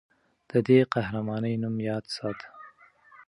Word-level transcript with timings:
د 0.49 0.51
دې 0.67 0.79
قهرمانې 0.93 1.53
نوم 1.61 1.75
یاد 1.89 2.05
ساته. 2.15 2.49